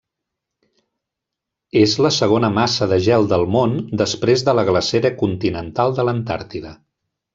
És 1.81 1.93
la 2.05 2.11
segona 2.15 2.49
massa 2.55 2.87
de 2.93 2.99
gel 3.09 3.27
del 3.35 3.45
món 3.57 3.77
després 4.03 4.45
de 4.49 4.57
la 4.61 4.65
glacera 4.71 5.13
continental 5.21 5.95
de 6.01 6.07
l'Antàrtida. 6.09 6.75